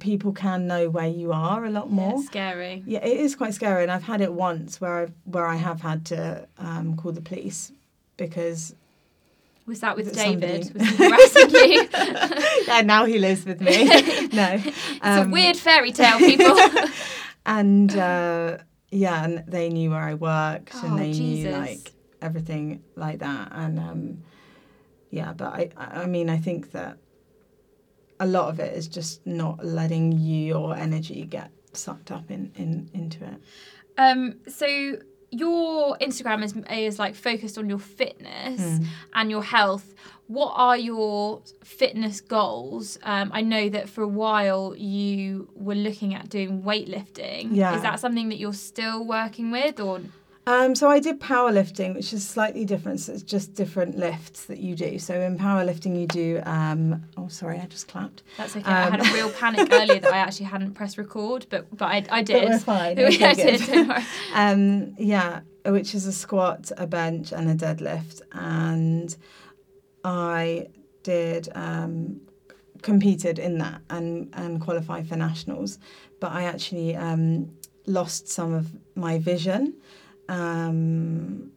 [0.00, 2.14] people can know where you are a lot more.
[2.18, 5.46] it's scary Yeah, it is quite scary, and I've had it once where I where
[5.46, 7.72] I have had to um, call the police
[8.16, 8.74] because
[9.66, 13.84] was that with david somebody- was he harassing you yeah, now he lives with me.
[14.32, 16.56] no, it's Um, a weird fairy tale people
[17.46, 18.58] and uh,
[18.90, 21.44] yeah, and they knew where I worked, Oh, and they Jesus.
[21.52, 24.22] knew like everything like that, and um,
[25.10, 25.32] yeah.
[25.32, 26.98] But I I mean, I think that
[28.24, 32.70] a lot of it is just not letting your energy get sucked up in, in
[33.00, 33.38] into it.
[33.98, 34.66] Um, so
[35.30, 38.84] your Instagram is is like focused on your fitness Hmm.
[39.18, 39.86] and your health.
[40.28, 42.98] What are your fitness goals?
[43.02, 47.48] Um, I know that for a while you were looking at doing weightlifting.
[47.52, 47.74] Yeah.
[47.76, 50.00] Is that something that you're still working with, or
[50.44, 52.98] Um, so I did powerlifting, which is slightly different.
[53.00, 54.98] So it's just different lifts that you do.
[54.98, 56.40] So in powerlifting, you do.
[56.44, 58.24] Um, oh, sorry, I just clapped.
[58.36, 58.68] that's okay?
[58.68, 61.86] I had a Um, real panic earlier that I actually hadn't pressed record, but but
[61.86, 62.42] I, I did.
[62.42, 62.98] But we're fine.
[62.98, 63.60] Okay, I did.
[63.60, 63.66] good.
[63.68, 64.02] Don't worry.
[64.34, 68.22] Um, yeah, which is a squat, a bench, and a deadlift.
[68.32, 69.14] And
[70.04, 70.68] I
[71.04, 72.20] did um,
[72.82, 75.78] competed in that and and qualified for nationals,
[76.18, 77.52] but I actually um,
[77.86, 79.74] lost some of my vision.
[80.32, 81.52] Um,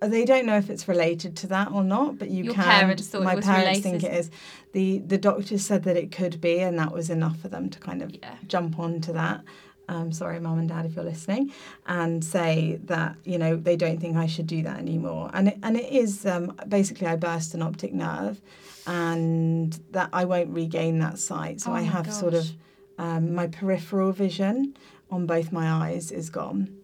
[0.00, 2.64] they don't know if it's related to that or not, but you Your can.
[2.64, 4.30] parents thought it my was parents think it is.
[4.72, 7.78] the The doctors said that it could be, and that was enough for them to
[7.78, 8.34] kind of Yeah.
[8.46, 9.42] jump onto that.
[9.88, 11.52] Um, sorry, mum and dad, if you're listening,
[11.86, 15.30] and say that you know they don't think I should do that anymore.
[15.32, 18.40] And it, and it is um, basically I burst an optic nerve,
[18.86, 21.60] and that I won't regain that sight.
[21.60, 22.50] So Oh I have sort of
[22.98, 24.76] um, my peripheral vision
[25.10, 26.81] on both my eyes is gone.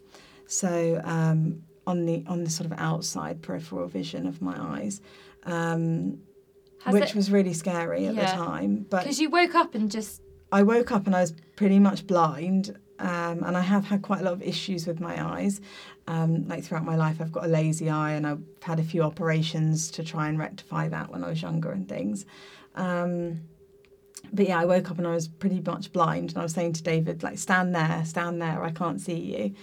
[0.48, 5.00] So um, on the on the sort of outside peripheral vision of my eyes,
[5.44, 6.18] um,
[6.90, 7.14] which it?
[7.14, 8.32] was really scary at Yeah.
[8.32, 8.86] the time.
[8.88, 12.06] But Because you woke up and just I woke up and I was pretty much
[12.06, 15.60] blind, um, and I have had quite a lot of issues with my eyes.
[16.06, 19.02] Um, like throughout my life, I've got a lazy eye, and I've had a few
[19.02, 22.24] operations to try and rectify that when I was younger and things.
[22.74, 23.42] Um,
[24.32, 26.72] but yeah, I woke up and I was pretty much blind, and I was saying
[26.74, 29.54] to David, like, stand there, stand there, I can't see you.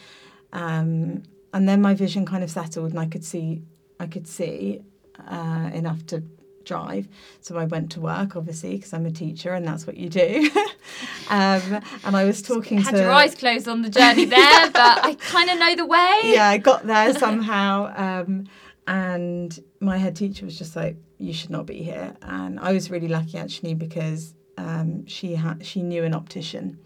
[0.56, 3.62] Um, and then my vision kind of settled, and I could see,
[4.00, 4.82] I could see
[5.28, 6.24] uh, enough to
[6.63, 7.08] drive.
[7.41, 10.50] So I went to work, obviously, because I'm a teacher and that's what you do.
[11.30, 11.62] um,
[12.04, 13.02] and I was talking Had to.
[13.02, 16.22] your eyes closed on the journey there, but I kind of know the way.
[16.24, 17.94] yeah, I got there somehow.
[17.96, 18.46] Um,
[18.88, 22.91] and my head teacher was just like, "You should not be here." And I was
[22.91, 26.80] really lucky actually because um, she had she knew an optician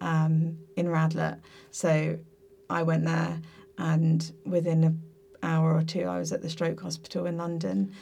[0.00, 2.18] um, in Radlett, so
[2.70, 3.40] I went there,
[3.78, 5.02] and within an
[5.42, 7.92] hour or two, I was at the stroke hospital in London,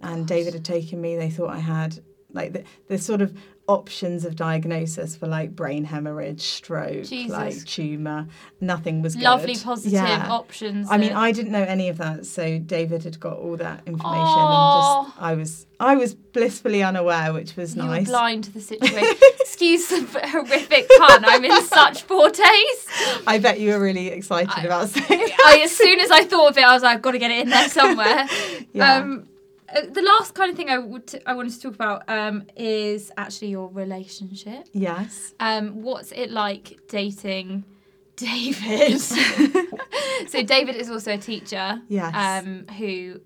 [0.00, 1.16] and David had taken me.
[1.16, 2.00] They thought I had
[2.34, 3.36] like the, the sort of
[3.68, 7.30] options of diagnosis for like brain hemorrhage, stroke, Jesus.
[7.30, 8.26] like tumor.
[8.60, 9.22] Nothing was good.
[9.24, 10.28] Lovely positive Yeah.
[10.30, 10.88] options.
[10.90, 14.16] I mean, I didn't know any of that, so David had got all that information,
[14.24, 15.00] Aw.
[15.04, 18.06] and just I was I was blissfully unaware, which was you nice.
[18.06, 19.16] were blind to the situation.
[19.62, 21.24] Excuse the horrific pun.
[21.24, 22.88] I'm in such poor taste.
[23.26, 25.06] I bet you were really excited about saying.
[25.46, 27.30] I, as soon as I thought of it, I was like, I've got to get
[27.30, 28.26] it in there somewhere.
[28.74, 28.96] Yeah.
[28.96, 29.28] Um,
[29.68, 32.44] uh, the last kind of thing I would t- I wanted to talk about um,
[32.56, 34.66] is actually your relationship.
[34.72, 35.34] yes.
[35.40, 37.64] Um, what's it like dating
[38.16, 38.98] David?
[39.00, 41.80] so David is also a teacher.
[41.88, 42.14] Yes.
[42.44, 43.20] Um, who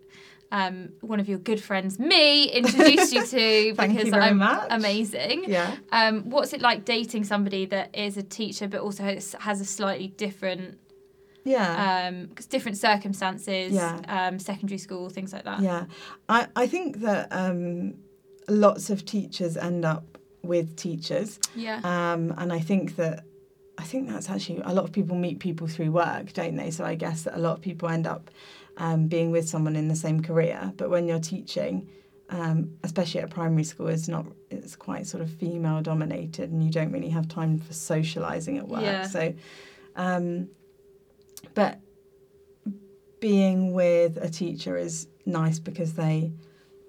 [0.52, 4.66] um, one of your good friends, me, introduced you to Thank you because I'm much.
[4.70, 5.44] amazing.
[5.48, 5.76] Yeah.
[5.92, 9.64] Um, what's it like dating somebody that is a teacher but also has, has a
[9.64, 10.78] slightly different,
[11.44, 12.06] Yeah.
[12.09, 14.00] um, 'cause different circumstances, Yeah.
[14.09, 15.61] um, secondary school, things like that?
[15.61, 15.87] Yeah,
[16.28, 17.94] I, I think that um,
[18.48, 21.80] lots of teachers end up with teachers, Yeah.
[21.82, 23.24] um, and I think that
[23.78, 26.70] I think that's actually a lot of people meet people through work, don't they?
[26.70, 28.30] So I guess that a lot of people end up
[28.76, 30.72] um, being with someone in the same career.
[30.76, 31.88] But when you're teaching,
[32.30, 36.70] um, especially at primary school, it's not it's quite sort of female dominated, and you
[36.70, 38.82] don't really have time for socialising at work.
[38.82, 39.06] Yeah.
[39.06, 39.34] So,
[39.94, 40.48] um,
[41.54, 41.80] but
[43.20, 46.32] being with a teacher is nice because they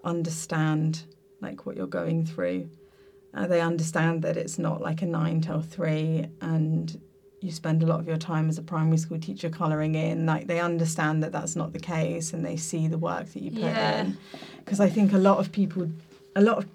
[0.04, 1.04] understand
[1.42, 2.70] like what you're going through.
[3.34, 7.00] Uh, they understand that it's not like a nine till three and
[7.40, 10.26] you spend a lot of your time as a primary school teacher colouring in.
[10.26, 13.52] Like they understand that that's not the case and they see the work that you
[13.52, 14.02] put Yeah.
[14.02, 14.18] in.
[14.66, 15.90] Because I think a lot of people,
[16.36, 16.66] a lot of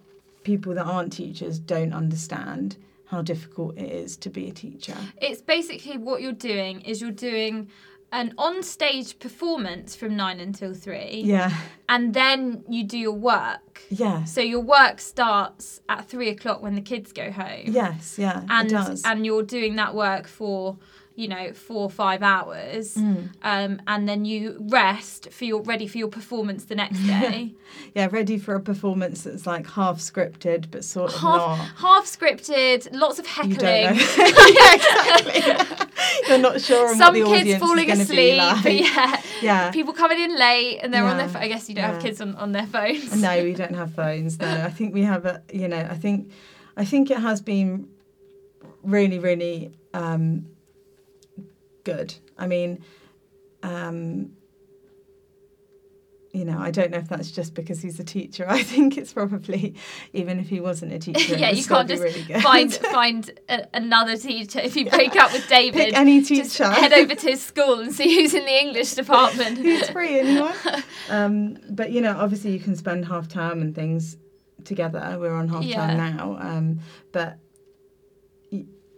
[0.44, 4.96] people that aren't teachers don't understand how difficult it is to be a teacher.
[5.20, 7.68] It's basically what you're doing is you're doing
[8.12, 11.50] an on-stage performance from nine until three, Yeah.
[11.88, 13.82] and then you do your work.
[13.90, 14.24] Yeah.
[14.24, 17.64] So your work starts at three o'clock when the kids go home.
[17.66, 18.18] Yes.
[18.18, 18.42] Yeah.
[18.48, 18.72] and
[19.04, 20.76] and you're doing that work for
[21.14, 23.28] you know four or five hours Mm.
[23.42, 27.52] um, and then you rest for your ready for your performance the next day
[27.94, 31.58] yeah, ready for a performance that's like half scripted but sort of half not.
[31.76, 34.02] half scripted lots of You don't heckling know.
[34.58, 35.78] yeah, exactly.
[36.28, 38.62] You're not sure on some kids audience falling is going be asleep like.
[38.62, 39.70] but yeah Yeah.
[39.70, 41.32] people coming in late and they're on their Yeah.
[41.32, 43.94] pho- i guess you don't have kids on, on their phones No, we don't have
[43.94, 44.38] phones.
[44.40, 45.42] No, I think we have a.
[45.52, 46.30] You know, I think,
[46.76, 47.88] I think it has been
[48.82, 50.46] really, really um,
[51.84, 52.14] good.
[52.38, 52.82] I mean,
[53.62, 54.32] um,
[56.32, 58.46] you know, I don't know if that's just because he's a teacher.
[58.48, 59.74] I think it's probably
[60.14, 61.34] even if he wasn't a teacher.
[61.36, 65.46] yeah you can't just really find find a, another teacher if you break up with
[65.48, 66.70] david Pick any teacher.
[66.70, 70.54] head over to his school and see who's in the english department Who's free anyone?
[71.10, 74.16] um, but you know, obviously you can spend half term and things
[74.64, 75.16] together.
[75.20, 75.86] We're on half Yeah.
[75.88, 76.80] term now, um,
[77.12, 77.36] but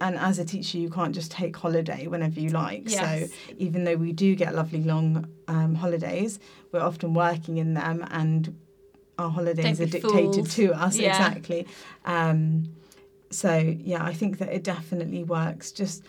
[0.04, 2.90] and as a teacher, you can't just take holiday whenever you like.
[2.90, 3.30] Yes.
[3.30, 6.38] So even though we do get lovely long um, holidays,
[6.72, 8.56] we're often working in them, and
[9.18, 10.50] our holidays are dictated fooled.
[10.50, 11.10] to us Yeah.
[11.10, 11.66] exactly.
[12.04, 12.74] Um,
[13.30, 15.72] so yeah, I think that it definitely works.
[15.72, 16.04] Just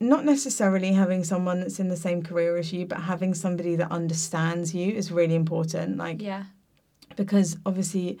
[0.00, 3.90] not necessarily having someone that's in the same career as you, but having somebody that
[3.90, 5.96] understands you is really important.
[5.96, 6.44] Like yeah
[7.18, 8.18] because obviously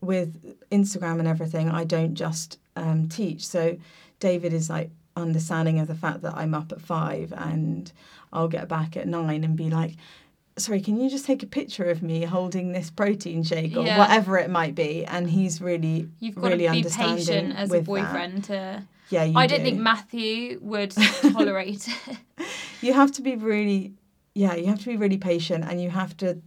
[0.00, 3.46] with Instagram and everything, I don't just um, teach.
[3.46, 3.78] So
[4.22, 7.92] David is like understanding of the fact that I'm up at five and
[8.32, 9.94] I'll get back at nine and be like,
[10.56, 13.98] sorry, can you just take a picture of me holding this protein shake or Yeah.
[13.98, 15.04] whatever it might be?
[15.04, 17.86] And he's really, You've got really to be understanding patient as a with that.
[17.86, 18.82] boyfriend to.
[19.10, 20.90] Yeah, you I don't think Matthew would
[21.32, 22.46] tolerate it.
[22.80, 23.92] you have to be really
[24.34, 26.40] yeah you have to be really patient and you have to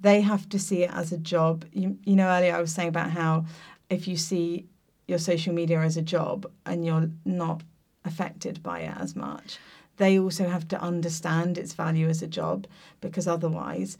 [0.00, 2.88] they have to see it as a job you, you know earlier i was saying
[2.88, 3.44] about how
[3.90, 4.64] if you see
[5.06, 7.62] your social media as a job and you're not
[8.04, 9.58] affected by it as much
[9.96, 12.66] they also have to understand its value as a job
[13.00, 13.98] because otherwise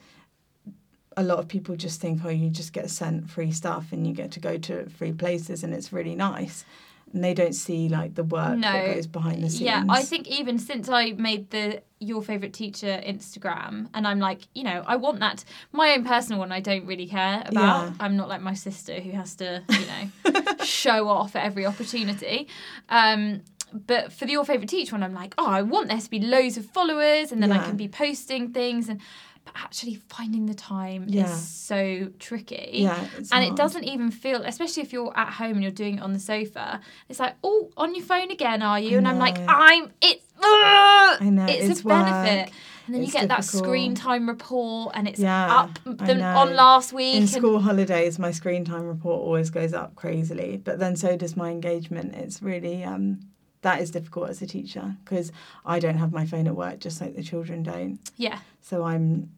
[1.17, 4.13] a lot of people just think, oh, you just get sent free stuff and you
[4.13, 6.65] get to go to free places and it's really nice.
[7.13, 9.63] And they don't see like the work that goes behind the scenes.
[9.63, 14.43] Yeah, I think even since I made the your favorite teacher Instagram, and I'm like,
[14.55, 15.45] you know, I want that.
[15.73, 17.89] My own personal one, I don't really care about.
[17.89, 17.93] Yeah.
[18.01, 22.49] I'm not like my sister who has to, you know, show off at every opportunity.
[22.89, 23.43] Um,
[23.73, 26.21] but for the your favorite teacher one, I'm like, oh, I want there to be
[26.21, 29.01] loads of followers, and then I can be posting things and.
[29.47, 31.25] But actually, finding the time Yeah.
[31.25, 32.71] is so tricky.
[32.83, 36.03] Yeah, and it doesn't even feel especially if you're at home and you're doing it
[36.03, 38.99] on the sofa it's like oh on your phone again are you?
[38.99, 42.53] And i'm like i'm it's I know, it's, it's a benefit.
[42.87, 46.55] And then you it's get that screen time report and it's Yeah, up the, on
[46.55, 50.95] last week In school holidays, my screen time report always goes up crazily, but then
[50.97, 52.15] so does my engagement.
[52.15, 53.21] It's really um,
[53.63, 55.33] that is difficult as a teacher because
[55.65, 57.99] I don't have my phone at work, just like the children don't.
[58.17, 59.31] yeah So I'm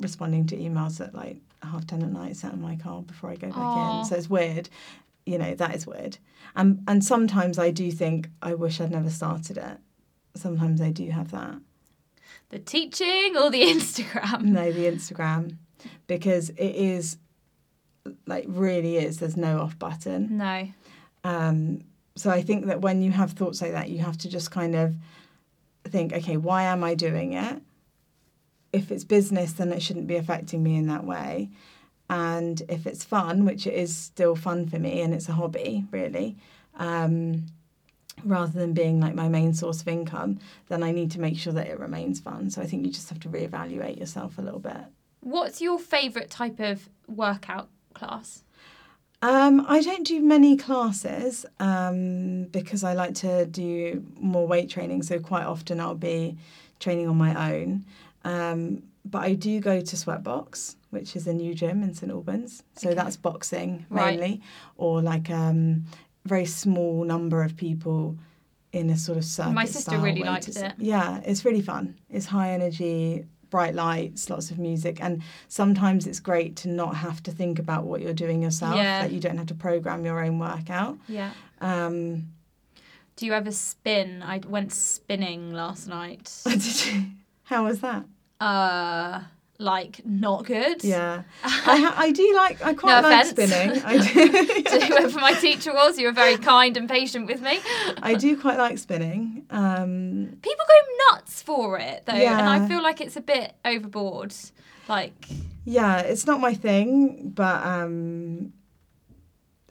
[0.00, 3.36] responding to emails at like half ten at night, sat in my car before I
[3.36, 4.00] go back Aw.
[4.00, 4.04] in.
[4.04, 4.68] So it's weird.
[5.24, 6.18] You know that is weird.
[6.54, 9.78] And and sometimes I do think I wish I'd never started it.
[10.36, 11.56] Sometimes I do have that.
[12.50, 15.56] the teaching or the instagram No, the Instagram,
[16.06, 17.16] because it is
[18.26, 19.18] like really is.
[19.18, 20.36] There's no off button.
[20.36, 20.68] no
[21.24, 21.82] Um,
[22.16, 24.74] so I think that when you have thoughts like that, you have to just kind
[24.74, 24.94] of
[25.84, 27.62] think, okay, why am I doing it?
[28.72, 31.50] If it's business, then it shouldn't be affecting me in that way.
[32.08, 35.84] And if it's fun, which it is still fun for me and it's a hobby,
[35.90, 36.36] really,
[36.76, 37.46] um,
[38.24, 40.38] rather than being like my main source of income,
[40.68, 42.48] then I need to make sure that it remains fun.
[42.50, 44.84] So I think you just have to reevaluate yourself a little bit.
[45.20, 48.44] what's your favorite type of workout class
[49.22, 55.02] Um, I don't do many classes um, because I like to do more weight training.
[55.02, 56.36] So quite often I'll be
[56.80, 57.84] training on my own.
[58.24, 62.62] Um, but I do go to Sweatbox, which is a new gym in St Albans.
[62.74, 62.94] So Okay.
[62.96, 64.18] that's boxing Right.
[64.18, 64.42] mainly,
[64.76, 65.84] or like um,
[66.24, 68.16] very small number of people
[68.72, 69.52] in a sort of circuit.
[69.54, 70.72] My sister really liked it.
[70.78, 71.94] Yeah, it's really fun.
[72.10, 77.22] It's high energy, bright lights, lots of music, and sometimes it's great to not have
[77.24, 78.76] to think about what you're doing yourself.
[78.76, 79.02] Yeah.
[79.02, 80.98] That you don't have to program your own workout.
[81.08, 81.30] yeah
[81.60, 82.28] Um,
[83.16, 87.04] do you ever spin i went spinning last night did you?
[87.44, 88.04] How was that?
[88.40, 89.22] uh
[89.58, 92.64] like not good Yeah, I, I do like.
[92.64, 93.48] I quite No like offence.
[93.50, 93.82] spinning.
[93.84, 94.86] I to do.
[94.86, 97.60] whoever my teacher was, you were very kind and patient with me.
[98.02, 99.46] I do quite like spinning.
[99.50, 104.34] Um, People go nuts for it though, and I feel like it's a bit overboard.
[104.88, 105.26] Like,
[105.64, 108.52] yeah, it's not my thing, but um,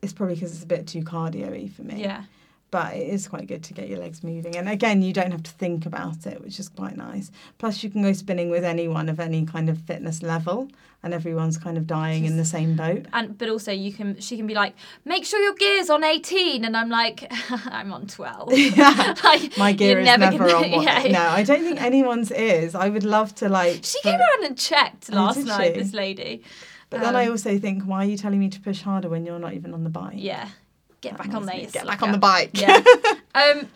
[0.01, 2.01] it's probably because it's a bit too cardio-y for me.
[2.01, 2.23] yeah,
[2.75, 4.57] but it is quite good to get your legs moving.
[4.57, 7.31] And again, you don't have to think about it, which is quite nice.
[7.57, 10.67] Plus, you can go spinning with anyone of any kind of fitness level,
[11.01, 13.05] and everyone's kind of dying in the same boat.
[13.13, 14.19] and but also you can.
[14.19, 17.31] She can be like, make sure your gear's on eighteen, and I'm like,
[17.67, 18.51] I'm on twelve.
[18.53, 19.15] Yeah.
[19.23, 20.83] like, My gear is never never, on one.
[20.83, 21.03] yeah.
[21.03, 22.75] No, I don't think anyone's is.
[22.75, 23.85] I would love to like.
[23.85, 25.75] She came around and checked Oh, last night.
[25.75, 25.79] she?
[25.81, 26.43] This lady.
[26.89, 29.25] But then I um, also think, why are you telling me to push harder when
[29.25, 30.15] you're not even on the bike?
[30.17, 30.49] Yeah,
[31.01, 31.55] get back on annoys there.
[31.57, 31.61] me.
[31.63, 32.51] you Get back on the bike.
[32.53, 32.81] Yeah.
[33.35, 33.67] um,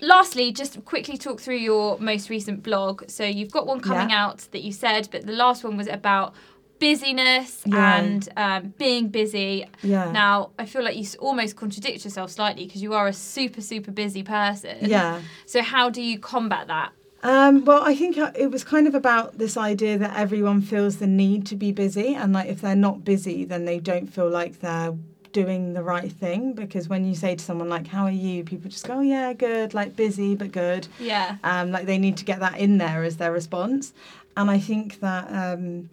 [0.00, 3.08] lastly, just quickly talk through your most recent blog.
[3.10, 4.24] So you've got one coming Yeah.
[4.26, 6.34] out that you said, but the last one was about
[6.78, 7.96] busyness Yeah.
[8.00, 9.66] and um, being busy.
[9.82, 10.10] yeah.
[10.10, 13.90] Now, I feel like you almost contradict yourself slightly because you are a super, super
[13.90, 14.78] busy person.
[14.80, 15.20] yeah.
[15.46, 16.92] So how do you combat that?
[17.22, 20.96] Um, well, I think uh, it was kind of about this idea that everyone feels
[20.96, 24.30] the need to be busy, and like if they're not busy, then they don't feel
[24.30, 24.94] like they're
[25.32, 26.52] doing the right thing.
[26.52, 29.32] Because when you say to someone like, "How are you?" people just go, "Oh yeah,
[29.32, 30.88] good," like busy but good.
[30.98, 31.36] Yeah.
[31.44, 33.92] Um, like they need to get that in there as their response,
[34.36, 35.90] and I think that um,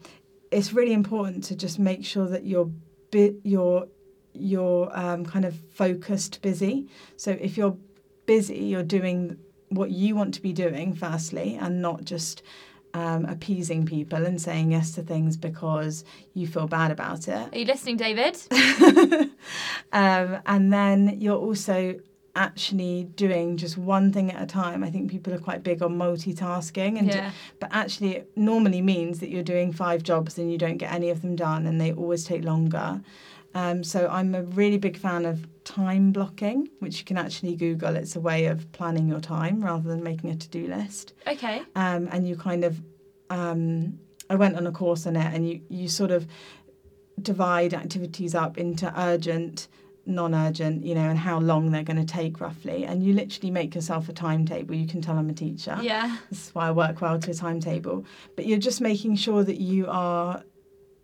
[0.52, 2.70] it's really important to just make sure that you're
[3.12, 3.88] bit you're
[4.34, 6.88] you're um, kind of focused busy.
[7.16, 7.78] So if you're
[8.26, 9.38] busy, you're doing
[9.70, 12.44] what you want to be doing firstly, and not just
[12.94, 17.54] um, appeasing people and saying yes to things because you feel bad about it.
[17.54, 18.38] Are you listening, David?
[19.94, 22.00] um, and then you're also
[22.36, 24.84] actually doing just one thing at a time.
[24.84, 27.32] I think people are quite big on multitasking, and Yeah.
[27.60, 31.10] but actually, it normally means that you're doing five jobs and you don't get any
[31.10, 33.02] of them done, and they always take longer.
[33.56, 37.96] Um, so I'm a really big fan of time blocking, which you can actually Google.
[37.96, 41.62] It's a way of planning your time rather than making a to-do list Okay.
[41.76, 42.82] um, and you kind of
[43.30, 46.28] um, I went on a course on it and you you sort of
[47.22, 49.68] divide activities up into urgent
[50.06, 53.76] non-urgent you know and how long they're going to take roughly and you literally make
[53.76, 56.16] yourself a timetable you can tell i'm a teacher Yeah.
[56.30, 58.06] this is why i work well to a timetable
[58.38, 60.44] but you're just making sure that you are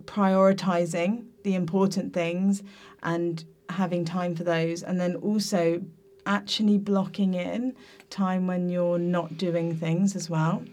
[0.05, 2.63] prioritizing the important things
[3.03, 5.81] and having time for those and then also
[6.25, 7.75] actually blocking in
[8.09, 10.63] time when you're not doing things as well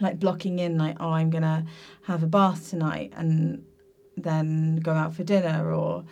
[0.00, 1.64] like blocking in like oh i'm gonna
[2.02, 3.64] have a bath tonight and
[4.16, 6.04] then go out for dinner or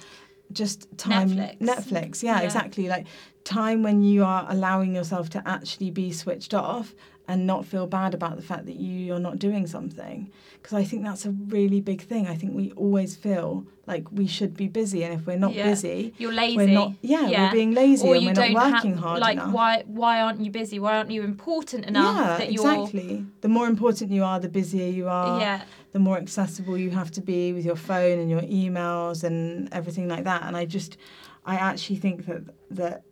[0.52, 1.58] just time Netflix.
[1.58, 2.44] Netflix yeah, Yeah.
[2.44, 3.06] exactly like
[3.44, 6.94] time when you are allowing yourself to actually be switched off
[7.28, 10.82] and not feel bad about the fact that you, you're not doing something because i
[10.84, 14.66] think that's a really big thing i think we always feel like we should be
[14.68, 15.70] busy and if we're not Yeah.
[15.70, 16.56] busy You're lazy.
[16.56, 17.44] we're not yeah, Yeah.
[17.46, 20.40] we're being lazy or and we're not working have hard like enough why why aren't
[20.40, 20.78] you busy?
[20.78, 24.48] Why aren't you important enough yeah that you're exactly the more important you are the
[24.48, 25.62] busier you are yeah
[25.92, 30.08] the more accessible you have to be with your phone and your emails and everything
[30.08, 30.42] like that.
[30.44, 30.96] And I just,
[31.44, 33.02] I actually think that that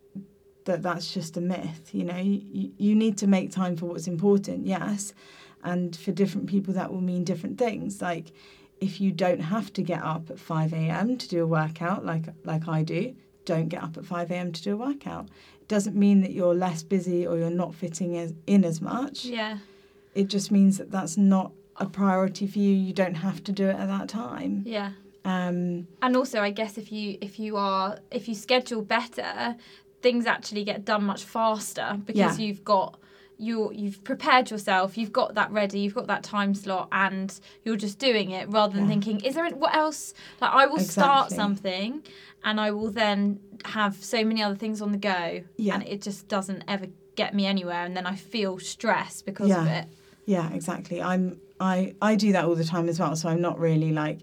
[0.64, 1.90] that that's just a myth.
[1.92, 5.12] You know, you, you need to make time for what's important, yes,
[5.64, 8.00] and for different people that will mean different things.
[8.02, 8.32] Like
[8.80, 11.18] if you don't have to get up at five a.m.
[11.18, 14.52] to do a workout, like like I do, don't get up at five a.m.
[14.52, 15.28] to do a workout.
[15.60, 19.24] It doesn't mean that you're less busy or you're not fitting as, in as much
[19.24, 19.58] yeah
[20.14, 23.68] it just means that that's not a priority for you you don't have to do
[23.68, 24.90] it at that time yeah.
[25.24, 29.56] um And also, I guess if you if you are if you schedule better,
[30.02, 32.46] things actually get done much faster because Yeah.
[32.46, 32.98] you've got
[33.38, 37.76] you you've prepared yourself, you've got that ready, you've got that time slot, and you're
[37.76, 38.88] just doing it rather than Yeah.
[38.90, 40.12] thinking, is there any- what else?
[40.42, 42.02] Like I will start something,
[42.44, 45.74] and I will then have so many other things on the go, Yeah.
[45.74, 46.86] and it just doesn't ever
[47.16, 49.86] get me anywhere, and then I feel stress because of it.
[50.26, 53.58] yeah exactly i'm i i do that all the time as well so i'm not
[53.58, 54.18] really like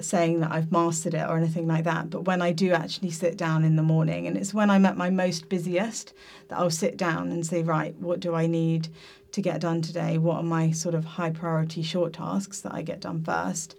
[0.00, 3.36] saying that i've mastered it or anything like that but when i do actually sit
[3.36, 6.12] down in the morning and it's when i'm at my most busiest
[6.48, 8.88] that i'll sit down and say right what do i need
[9.34, 10.16] to get done today?
[10.16, 13.76] What are my sort of high priority short tasks that i get done first?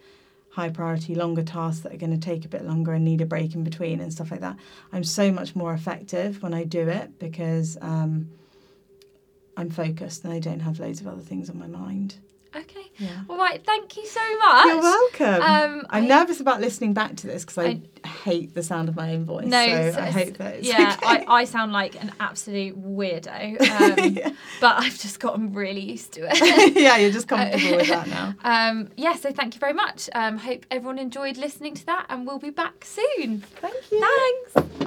[0.49, 3.25] High priority longer tasks that are going to take a bit longer and need a
[3.25, 4.57] break in between and stuff like that.
[4.91, 8.29] I'm so much more effective when i do it because um,
[9.57, 12.15] i'm focused and i don't have loads of other things on my mind
[12.55, 12.89] Okay.
[12.97, 13.63] yeah All right.
[13.65, 14.65] Thank you so much.
[14.67, 17.81] you're welcome Um, i'm I- nervous about listening back to this because I,
[18.23, 20.95] hate the sound of my own voice No, so so i hope that it's yeah,
[21.01, 21.25] okay.
[21.27, 23.59] I, I sound like an absolute weirdo,
[23.99, 24.29] um, yeah.
[24.61, 26.75] but I've just gotten really used to it.
[26.75, 30.07] yeah you're just comfortable with that now um, yeah, so thank you very much.
[30.13, 33.41] Um, hope everyone enjoyed listening to that, and we'll be back soon.
[33.61, 33.99] thank you
[34.53, 34.85] Thanks.